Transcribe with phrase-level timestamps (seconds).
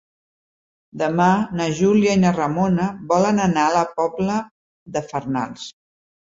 [1.01, 1.27] Demà
[1.59, 4.41] na Júlia i na Ramona volen anar a la Pobla
[4.99, 5.71] de Farnals.